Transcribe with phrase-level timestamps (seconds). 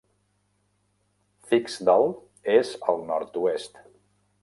[1.51, 2.07] Fiksdal
[2.57, 3.83] és al nord-oest.